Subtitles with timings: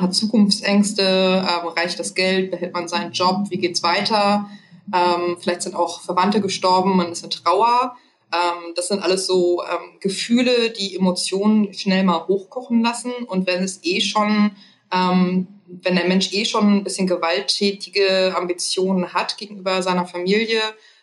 [0.00, 4.48] man hat Zukunftsängste, ähm, reicht das Geld, behält man seinen Job, wie geht's weiter?
[4.94, 7.96] Ähm, vielleicht sind auch Verwandte gestorben, man ist in Trauer.
[8.32, 13.12] Ähm, das sind alles so ähm, Gefühle, die Emotionen schnell mal hochkochen lassen.
[13.26, 14.52] Und wenn es eh schon,
[14.90, 20.62] ähm, wenn der Mensch eh schon ein bisschen gewalttätige Ambitionen hat gegenüber seiner Familie,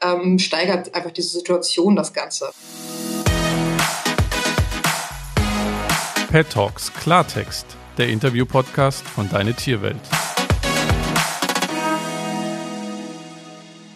[0.00, 2.50] ähm, steigert einfach diese Situation das Ganze.
[6.30, 10.00] Pet Talks Klartext, der Interview-Podcast von Deine Tierwelt.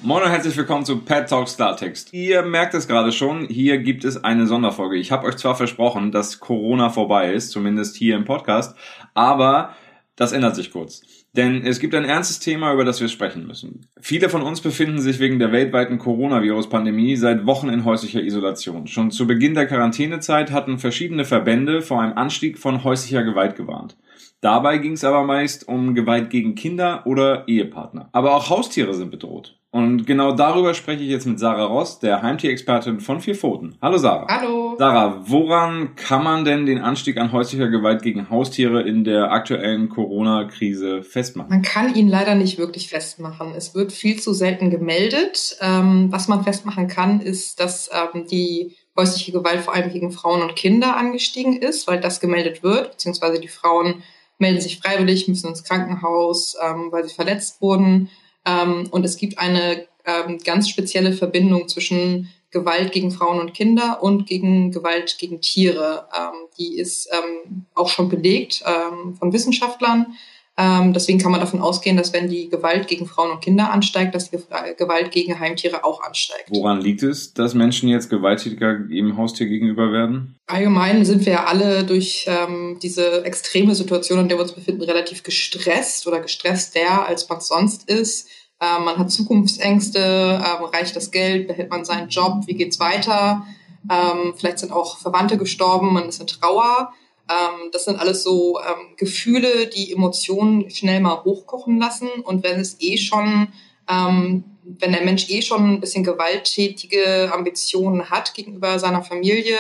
[0.02, 2.12] Moin und herzlich willkommen zu Pet Talks Klartext.
[2.12, 4.96] Ihr merkt es gerade schon, hier gibt es eine Sonderfolge.
[4.96, 8.76] Ich habe euch zwar versprochen, dass Corona vorbei ist, zumindest hier im Podcast,
[9.14, 9.76] aber
[10.16, 11.02] das ändert sich kurz.
[11.34, 13.86] Denn es gibt ein ernstes Thema, über das wir sprechen müssen.
[14.00, 18.86] Viele von uns befinden sich wegen der weltweiten Coronavirus-Pandemie seit Wochen in häuslicher Isolation.
[18.86, 23.96] Schon zu Beginn der Quarantänezeit hatten verschiedene Verbände vor einem Anstieg von häuslicher Gewalt gewarnt.
[24.42, 28.08] Dabei ging es aber meist um Gewalt gegen Kinder oder Ehepartner.
[28.12, 29.58] Aber auch Haustiere sind bedroht.
[29.74, 33.78] Und genau darüber spreche ich jetzt mit Sarah Ross, der Heimtierexpertin von Vier Pfoten.
[33.80, 34.26] Hallo Sarah.
[34.28, 34.76] Hallo.
[34.78, 39.88] Sarah, woran kann man denn den Anstieg an häuslicher Gewalt gegen Haustiere in der aktuellen
[39.88, 41.48] Corona-Krise festmachen?
[41.48, 43.54] Man kann ihn leider nicht wirklich festmachen.
[43.56, 45.56] Es wird viel zu selten gemeldet.
[45.62, 50.42] Ähm, was man festmachen kann, ist, dass ähm, die häusliche Gewalt vor allem gegen Frauen
[50.42, 54.02] und Kinder angestiegen ist, weil das gemeldet wird, beziehungsweise die Frauen
[54.36, 58.10] melden sich freiwillig, müssen ins Krankenhaus, ähm, weil sie verletzt wurden.
[58.44, 64.02] Ähm, und es gibt eine ähm, ganz spezielle Verbindung zwischen Gewalt gegen Frauen und Kinder
[64.02, 66.08] und gegen Gewalt gegen Tiere.
[66.16, 70.14] Ähm, die ist ähm, auch schon belegt ähm, von Wissenschaftlern.
[70.58, 74.14] Ähm, deswegen kann man davon ausgehen, dass wenn die Gewalt gegen Frauen und Kinder ansteigt,
[74.14, 74.38] dass die
[74.76, 76.50] Gewalt gegen Heimtiere auch ansteigt.
[76.50, 80.36] Woran liegt es, dass Menschen jetzt gewalttätiger im Haustier gegenüber werden?
[80.46, 84.82] Allgemein sind wir ja alle durch ähm, diese extreme Situation, in der wir uns befinden,
[84.82, 88.28] relativ gestresst oder gestresster, als man sonst ist.
[88.60, 93.46] Ähm, man hat Zukunftsängste, ähm, reicht das Geld, behält man seinen Job, wie geht's weiter?
[93.90, 96.92] Ähm, vielleicht sind auch Verwandte gestorben, man ist in Trauer.
[97.30, 102.08] Ähm, das sind alles so ähm, Gefühle, die Emotionen schnell mal hochkochen lassen.
[102.24, 103.48] Und wenn es eh schon,
[103.88, 109.58] ähm, wenn der Mensch eh schon ein bisschen gewalttätige Ambitionen hat gegenüber seiner Familie,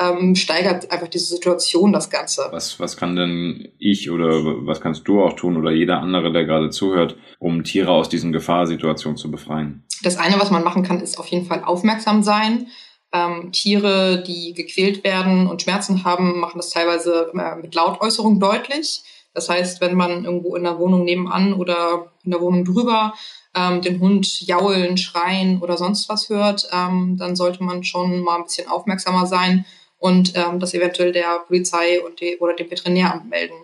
[0.00, 2.48] ähm, steigert einfach diese Situation das Ganze.
[2.50, 4.28] Was, was kann denn ich oder
[4.66, 8.32] was kannst du auch tun oder jeder andere, der gerade zuhört, um Tiere aus diesen
[8.32, 9.84] Gefahrsituationen zu befreien?
[10.02, 12.68] Das eine, was man machen kann, ist auf jeden Fall aufmerksam sein.
[13.12, 19.02] Ähm, Tiere, die gequält werden und Schmerzen haben, machen das teilweise äh, mit Lautäußerung deutlich.
[19.34, 23.14] Das heißt, wenn man irgendwo in der Wohnung nebenan oder in der Wohnung drüber
[23.54, 28.36] ähm, den Hund jaulen, schreien oder sonst was hört, ähm, dann sollte man schon mal
[28.36, 29.64] ein bisschen aufmerksamer sein
[29.98, 33.54] und ähm, das eventuell der Polizei und die, oder dem Veterinäramt melden.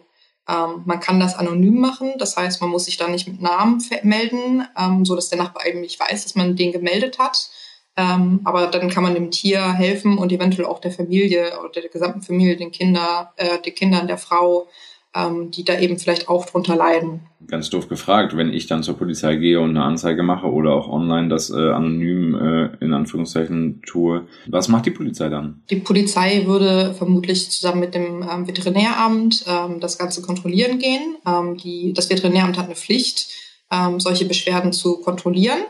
[0.49, 3.83] Ähm, man kann das anonym machen, das heißt, man muss sich dann nicht mit Namen
[4.03, 7.51] melden, ähm, so dass der Nachbar eigentlich weiß, dass man den gemeldet hat.
[7.97, 11.89] Ähm, aber dann kann man dem Tier helfen und eventuell auch der Familie oder der
[11.89, 14.69] gesamten Familie, den Kinder, äh, den Kindern der Frau,
[15.17, 17.21] ähm, die da eben vielleicht auch drunter leiden.
[17.49, 20.89] Ganz doof gefragt, wenn ich dann zur Polizei gehe und eine Anzeige mache oder auch
[20.89, 25.63] online das äh, anonym äh, in Anführungszeichen tue, was macht die Polizei dann?
[25.71, 31.17] Die Polizei würde vermutlich zusammen mit dem ähm, Veterinäramt ähm, das Ganze kontrollieren gehen.
[31.27, 33.29] Ähm, die, das Veterinäramt hat eine Pflicht,
[33.71, 35.61] ähm, solche Beschwerden zu kontrollieren.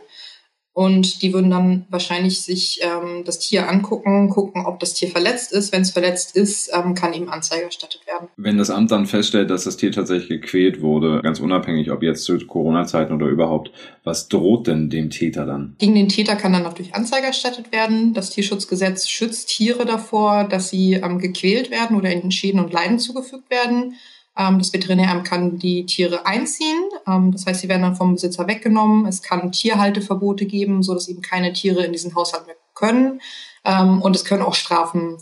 [0.76, 5.50] Und die würden dann wahrscheinlich sich ähm, das Tier angucken, gucken, ob das Tier verletzt
[5.53, 5.72] ist.
[5.72, 8.28] Wenn es verletzt ist, ähm, kann ihm Anzeige erstattet werden.
[8.37, 12.25] Wenn das Amt dann feststellt, dass das Tier tatsächlich gequält wurde, ganz unabhängig, ob jetzt
[12.25, 13.70] zu Corona-Zeiten oder überhaupt,
[14.04, 15.76] was droht denn dem Täter dann?
[15.78, 18.12] Gegen den Täter kann dann natürlich Anzeige erstattet werden.
[18.12, 22.98] Das Tierschutzgesetz schützt Tiere davor, dass sie ähm, gequält werden oder ihnen Schäden und Leiden
[22.98, 23.94] zugefügt werden.
[24.37, 26.85] Ähm, das Veterinäramt kann die Tiere einziehen.
[27.06, 29.06] Ähm, das heißt, sie werden dann vom Besitzer weggenommen.
[29.06, 33.21] Es kann Tierhalteverbote geben, so dass eben keine Tiere in diesen Haushalt mehr können.
[33.65, 35.19] Ähm, und es können auch Strafen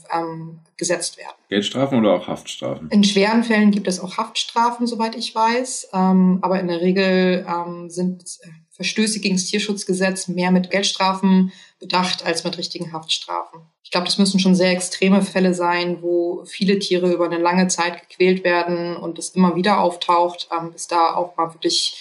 [0.77, 1.35] gesetzt werden.
[1.49, 2.89] Geldstrafen oder auch Haftstrafen?
[2.91, 5.91] In schweren Fällen gibt es auch Haftstrafen, soweit ich weiß.
[5.93, 7.47] aber in der Regel
[7.89, 13.61] sind äh, Verstöße gegen das Tierschutzgesetz mehr mit Geldstrafen bedacht als mit richtigen Haftstrafen.
[13.85, 17.69] Ich glaube, das müssen schon sehr extreme Fälle sein, wo viele Tiere über eine lange
[17.69, 21.97] Zeit gequält werden und es immer wieder auftaucht, ähm, bis da auch mal wirklich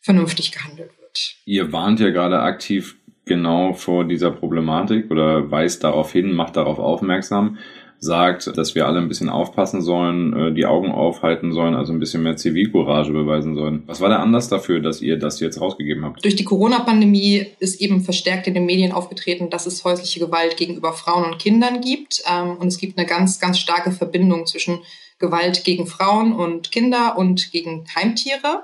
[0.00, 1.36] vernünftig gehandelt wird.
[1.46, 6.78] Ihr warnt ja gerade aktiv genau vor dieser Problematik oder weist darauf hin, macht darauf
[6.78, 7.58] aufmerksam
[8.00, 11.98] sagt, dass wir alle ein bisschen aufpassen sollen, äh, die Augen aufhalten sollen, also ein
[11.98, 13.82] bisschen mehr Zivilcourage beweisen sollen.
[13.86, 16.24] Was war der Anlass dafür, dass ihr das jetzt rausgegeben habt?
[16.24, 20.92] Durch die Corona-Pandemie ist eben verstärkt in den Medien aufgetreten, dass es häusliche Gewalt gegenüber
[20.92, 22.22] Frauen und Kindern gibt.
[22.30, 24.78] Ähm, und es gibt eine ganz, ganz starke Verbindung zwischen
[25.18, 28.62] Gewalt gegen Frauen und Kinder und gegen Heimtiere.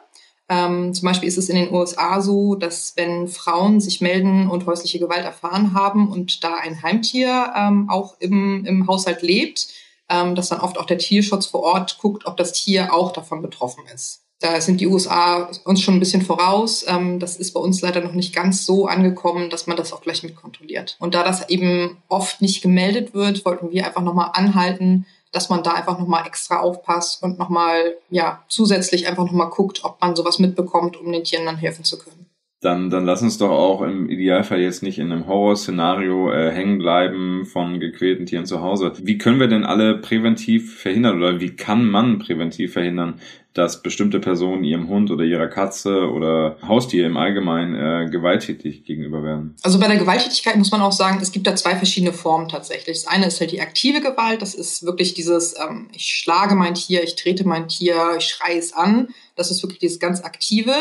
[0.48, 4.66] Ähm, zum Beispiel ist es in den USA so, dass wenn Frauen sich melden und
[4.66, 9.68] häusliche Gewalt erfahren haben und da ein Heimtier ähm, auch im, im Haushalt lebt,
[10.10, 13.40] ähm, dass dann oft auch der Tierschutz vor Ort guckt, ob das Tier auch davon
[13.40, 14.20] betroffen ist.
[14.40, 16.84] Da sind die USA uns schon ein bisschen voraus.
[16.86, 20.02] Ähm, das ist bei uns leider noch nicht ganz so angekommen, dass man das auch
[20.02, 20.96] gleich mit kontrolliert.
[21.00, 25.62] Und da das eben oft nicht gemeldet wird, wollten wir einfach nochmal anhalten, dass man
[25.62, 30.38] da einfach nochmal extra aufpasst und nochmal, ja, zusätzlich einfach nochmal guckt, ob man sowas
[30.38, 32.23] mitbekommt, um den Tieren dann helfen zu können.
[32.64, 36.78] Dann, dann lass uns doch auch im Idealfall jetzt nicht in einem Horrorszenario äh, hängen
[36.78, 38.90] bleiben von gequälten Tieren zu Hause.
[39.02, 43.20] Wie können wir denn alle präventiv verhindern oder wie kann man präventiv verhindern,
[43.52, 49.22] dass bestimmte Personen ihrem Hund oder ihrer Katze oder Haustier im Allgemeinen äh, gewalttätig gegenüber
[49.22, 49.56] werden?
[49.62, 52.96] Also bei der Gewalttätigkeit muss man auch sagen, es gibt da zwei verschiedene Formen tatsächlich.
[53.02, 56.72] Das eine ist halt die aktive Gewalt, das ist wirklich dieses, ähm, ich schlage mein
[56.72, 59.08] Tier, ich trete mein Tier, ich schreie es an.
[59.36, 60.72] Das ist wirklich dieses ganz aktive.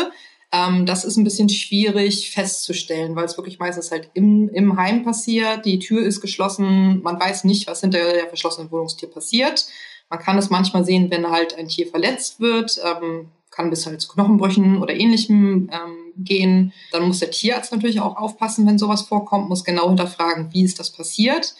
[0.53, 5.03] Ähm, das ist ein bisschen schwierig festzustellen, weil es wirklich meistens halt im, im Heim
[5.03, 9.65] passiert, die Tür ist geschlossen, man weiß nicht, was hinter der verschlossenen Wohnungstür passiert.
[10.09, 13.99] Man kann es manchmal sehen, wenn halt ein Tier verletzt wird, ähm, kann bis halt
[13.99, 16.71] zu Knochenbrüchen oder ähnlichem ähm, gehen.
[16.91, 20.79] Dann muss der Tierarzt natürlich auch aufpassen, wenn sowas vorkommt, muss genau hinterfragen, wie ist
[20.79, 21.55] das passiert.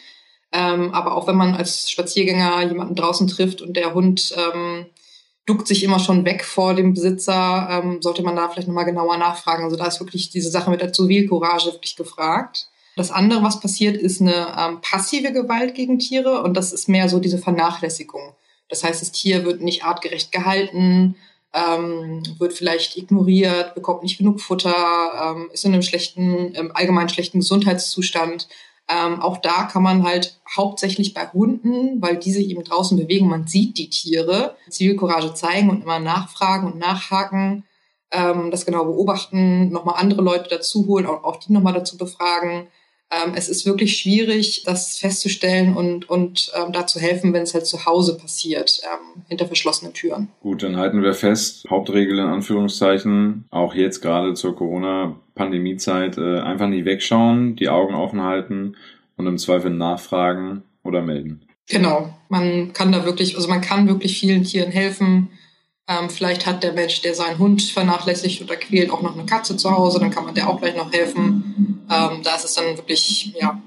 [0.52, 4.86] Ähm, aber auch wenn man als Spaziergänger jemanden draußen trifft und der Hund ähm,
[5.46, 9.18] duckt sich immer schon weg vor dem Besitzer, ähm, sollte man da vielleicht nochmal genauer
[9.18, 9.64] nachfragen.
[9.64, 12.68] Also da ist wirklich diese Sache mit der Zivilcourage wirklich gefragt.
[12.96, 17.08] Das andere, was passiert, ist eine ähm, passive Gewalt gegen Tiere und das ist mehr
[17.08, 18.34] so diese Vernachlässigung.
[18.68, 21.16] Das heißt, das Tier wird nicht artgerecht gehalten,
[21.52, 24.74] ähm, wird vielleicht ignoriert, bekommt nicht genug Futter,
[25.36, 28.48] ähm, ist in einem schlechten, ähm, allgemein schlechten Gesundheitszustand.
[28.88, 33.28] Ähm, auch da kann man halt hauptsächlich bei Hunden, weil die sich eben draußen bewegen,
[33.28, 37.64] man sieht die Tiere, Zivilcourage zeigen und immer nachfragen und nachhaken,
[38.10, 42.68] ähm, das genau beobachten, nochmal andere Leute dazu holen, auch, auch die nochmal dazu befragen.
[43.14, 47.54] Ähm, es ist wirklich schwierig, das festzustellen und, und ähm, da zu helfen, wenn es
[47.54, 50.28] halt zu Hause passiert, ähm, hinter verschlossenen Türen.
[50.40, 56.68] Gut, dann halten wir fest, Hauptregel in Anführungszeichen, auch jetzt gerade zur Corona-Pandemie-Zeit, äh, einfach
[56.68, 58.76] nicht wegschauen, die Augen offen halten
[59.16, 61.42] und im Zweifel nachfragen oder melden.
[61.68, 65.30] Genau, man kann da wirklich, also man kann wirklich vielen Tieren helfen.
[65.86, 69.56] Ähm, vielleicht hat der Mensch, der seinen Hund vernachlässigt oder quält, auch noch eine Katze
[69.56, 71.84] zu Hause, dann kann man der auch gleich noch helfen.
[71.90, 73.60] Ähm, da ist es dann wirklich, ja,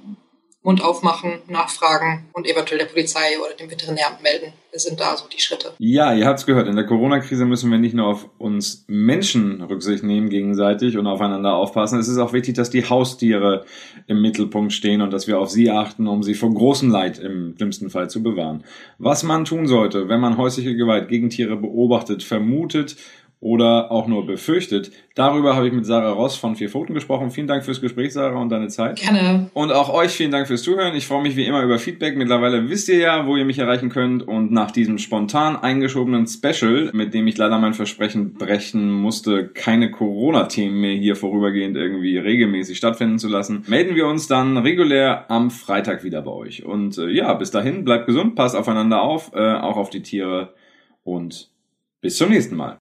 [0.68, 4.52] Mund aufmachen, nachfragen und eventuell der Polizei oder dem Veterinäramt melden.
[4.74, 5.72] Das sind da so die Schritte.
[5.80, 6.68] Ja, ihr habt's gehört.
[6.68, 11.56] In der Corona-Krise müssen wir nicht nur auf uns Menschen Rücksicht nehmen gegenseitig und aufeinander
[11.56, 12.00] aufpassen.
[12.00, 13.64] Es ist auch wichtig, dass die Haustiere
[14.08, 17.56] im Mittelpunkt stehen und dass wir auf sie achten, um sie vor großem Leid im
[17.56, 18.66] schlimmsten Fall zu bewahren.
[18.98, 22.98] Was man tun sollte, wenn man häusliche Gewalt gegen Tiere beobachtet, vermutet
[23.40, 24.92] oder auch nur befürchtet.
[25.14, 27.30] Darüber habe ich mit Sarah Ross von Vier Pfoten gesprochen.
[27.30, 29.00] Vielen Dank fürs Gespräch, Sarah, und deine Zeit.
[29.00, 29.50] Gerne.
[29.54, 30.96] Und auch euch vielen Dank fürs Zuhören.
[30.96, 32.18] Ich freue mich wie immer über Feedback.
[32.18, 34.28] Mittlerweile wisst ihr ja, wo ihr mich erreichen könnt.
[34.28, 39.92] Und nach diesem spontan eingeschobenen Special, mit dem ich leider mein Versprechen brechen musste, keine
[39.92, 45.52] Corona-Themen mehr hier vorübergehend irgendwie regelmäßig stattfinden zu lassen, melden wir uns dann regulär am
[45.52, 46.66] Freitag wieder bei euch.
[46.66, 50.54] Und äh, ja, bis dahin, bleibt gesund, passt aufeinander auf, äh, auch auf die Tiere
[51.04, 51.52] und
[52.02, 52.76] bis zum nächsten Mal.